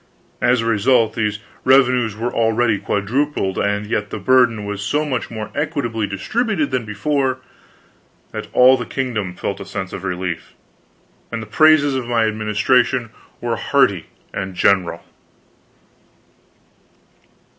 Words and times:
As 0.41 0.61
a 0.61 0.65
result, 0.65 1.13
these 1.13 1.37
revenues 1.63 2.15
were 2.15 2.33
already 2.33 2.79
quadrupled, 2.79 3.59
and 3.59 3.85
yet 3.85 4.09
the 4.09 4.17
burden 4.17 4.65
was 4.65 4.81
so 4.81 5.05
much 5.05 5.29
more 5.29 5.51
equably 5.53 6.07
distributed 6.07 6.71
than 6.71 6.85
before, 6.85 7.37
that 8.31 8.47
all 8.51 8.77
the 8.77 8.85
kingdom 8.87 9.35
felt 9.35 9.59
a 9.59 9.63
sense 9.65 9.93
of 9.93 10.03
relief, 10.03 10.55
and 11.31 11.39
the 11.39 11.45
praises 11.45 11.93
of 11.93 12.07
my 12.07 12.25
administration 12.25 13.11
were 13.41 13.57
hearty 13.57 14.07
and 14.33 14.55
general. 14.55 15.03